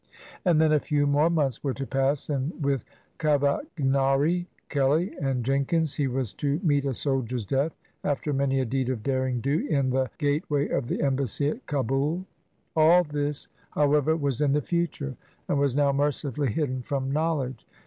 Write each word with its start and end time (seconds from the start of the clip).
And 0.43 0.59
then 0.59 0.71
a 0.71 0.79
few 0.79 1.05
more 1.05 1.29
months 1.29 1.63
were 1.63 1.75
to 1.75 1.85
pass, 1.85 2.27
and 2.27 2.53
with 2.59 2.83
221 3.19 3.53
INDIA 3.77 3.91
Cavagnari, 3.93 4.45
Kelly, 4.67 5.15
and 5.21 5.43
Jenkins, 5.45 5.93
he 5.93 6.07
was 6.07 6.33
to 6.33 6.59
meet 6.63 6.85
a 6.85 6.93
soldier's 6.95 7.45
death, 7.45 7.77
after 8.03 8.33
many 8.33 8.59
a 8.59 8.65
deed 8.65 8.89
of 8.89 9.03
"derring 9.03 9.41
do," 9.41 9.59
in 9.69 9.91
the 9.91 10.09
gate 10.17 10.49
way 10.49 10.69
of 10.69 10.87
the 10.87 11.03
embassy 11.03 11.49
at 11.51 11.67
Kabul. 11.67 12.25
AU 12.75 13.03
this, 13.09 13.47
however, 13.75 14.17
was 14.17 14.41
in 14.41 14.53
the 14.53 14.61
future, 14.63 15.15
and 15.47 15.59
was 15.59 15.75
now 15.75 15.91
mercifully 15.93 16.51
hidden 16.51 16.81
from 16.81 17.11
knowl 17.13 17.43
edge. 17.43 17.67